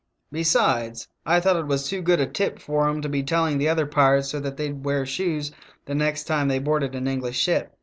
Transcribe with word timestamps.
Besides, 0.31 1.07
I 1.27 1.39
thought 1.39 1.57
it 1.57 1.67
was 1.67 1.87
too 1.87 2.01
good 2.01 2.19
a 2.19 2.25
tip 2.25 2.57
for 2.57 2.89
'em 2.89 3.03
to 3.03 3.07
be 3.07 3.21
telling 3.21 3.59
the 3.59 3.69
other 3.69 3.85
pirates 3.85 4.29
so 4.29 4.39
that 4.39 4.57
they'd 4.57 4.83
wear 4.83 5.05
shoes 5.05 5.51
the 5.85 5.93
next 5.93 6.23
time 6.23 6.47
they 6.47 6.57
boarded 6.57 6.95
an 6.95 7.07
English 7.07 7.37
ship." 7.39 7.77